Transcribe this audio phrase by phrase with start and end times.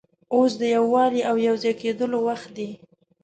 [0.35, 2.69] اوس د یووالي او یو ځای کېدلو وخت دی.